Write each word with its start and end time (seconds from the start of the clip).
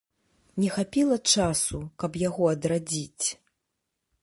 Не 0.61 0.69
хапіла 0.77 1.17
часу, 1.35 1.77
каб 2.03 2.11
яго 2.23 2.43
адрадзіць. 2.55 3.27